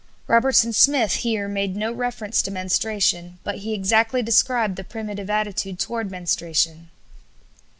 Robertson 0.25 0.73
Smith 0.73 1.17
here 1.17 1.47
made 1.47 1.75
no 1.75 1.91
reference 1.91 2.41
to 2.41 2.49
menstruation, 2.49 3.37
but 3.43 3.59
he 3.59 3.75
exactly 3.75 4.23
described 4.23 4.75
the 4.75 4.83
primitive 4.83 5.29
attitude 5.29 5.77
toward 5.77 6.09
menstruation. 6.09 6.89